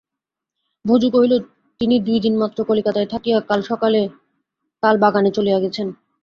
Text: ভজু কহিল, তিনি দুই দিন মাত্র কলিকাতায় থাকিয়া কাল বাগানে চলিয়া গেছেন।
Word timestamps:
ভজু 0.85 1.07
কহিল, 1.09 1.33
তিনি 1.81 1.95
দুই 1.99 2.17
দিন 2.19 2.33
মাত্র 2.37 2.59
কলিকাতায় 2.63 3.11
থাকিয়া 3.13 3.37
কাল 4.83 4.95
বাগানে 4.99 5.29
চলিয়া 5.37 5.59
গেছেন। 5.59 5.87